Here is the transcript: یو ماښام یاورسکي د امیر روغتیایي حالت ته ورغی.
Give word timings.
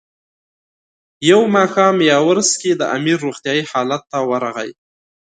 یو 1.29 1.41
ماښام 1.55 1.95
یاورسکي 2.11 2.71
د 2.77 2.81
امیر 2.97 3.17
روغتیایي 3.25 3.63
حالت 3.71 4.01
ته 4.11 4.17
ورغی. 4.29 4.71